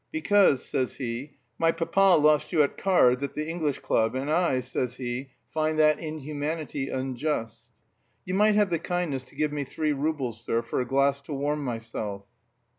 [0.11, 4.59] 'Because,' says he, 'my papa lost you at cards at the English club, and I,'
[4.61, 7.67] says he, 'find that inhumanity unjust.'
[8.25, 11.33] You might have the kindness to give me three roubles, sir, for a glass to
[11.33, 12.23] warm myself."